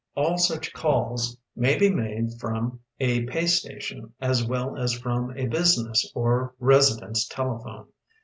[0.15, 5.45] “All such calls may be made from a pay station as well as from a
[5.45, 7.87] business or resi dence telephone.